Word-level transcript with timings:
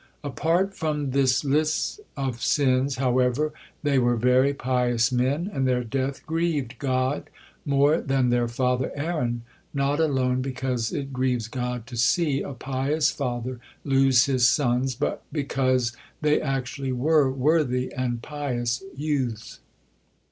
Apart 0.23 0.73
from 0.73 1.11
this 1.11 1.45
lists 1.45 1.99
of 2.17 2.41
sins, 2.41 2.95
however, 2.95 3.53
they 3.83 3.99
were 3.99 4.15
very 4.15 4.51
pious 4.51 5.11
men, 5.11 5.47
and 5.53 5.67
their 5.67 5.83
death 5.83 6.25
grieved 6.25 6.79
God 6.79 7.29
more 7.67 8.01
than 8.01 8.31
their 8.31 8.47
father 8.47 8.91
Aaron, 8.95 9.43
not 9.75 9.99
alone 9.99 10.41
because 10.41 10.91
it 10.91 11.13
grieves 11.13 11.47
God 11.47 11.85
to 11.85 11.95
see 11.95 12.41
a 12.41 12.53
pious 12.53 13.11
father 13.11 13.59
lose 13.85 14.25
his 14.25 14.47
sons, 14.49 14.95
but 14.95 15.21
because 15.31 15.95
they 16.19 16.41
actually 16.41 16.91
were 16.91 17.31
worthy 17.31 17.93
and 17.93 18.23
pious 18.23 18.83
youths. 18.97 19.59